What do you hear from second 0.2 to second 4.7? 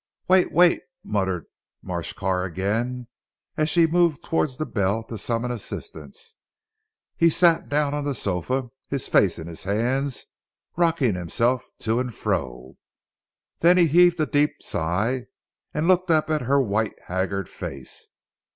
"Wait! Wait" muttered Marsh Carr again as she moved towards the